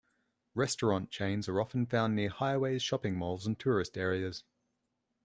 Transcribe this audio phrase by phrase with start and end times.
[0.55, 4.43] Restaurant chains are often found near highways, shopping malls and tourist areas.